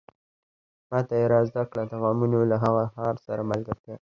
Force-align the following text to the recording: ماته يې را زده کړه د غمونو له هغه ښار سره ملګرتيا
ماته 0.89 1.13
يې 1.19 1.25
را 1.31 1.41
زده 1.49 1.63
کړه 1.69 1.83
د 1.87 1.93
غمونو 2.01 2.39
له 2.51 2.57
هغه 2.63 2.83
ښار 2.93 3.15
سره 3.25 3.41
ملګرتيا 3.51 3.95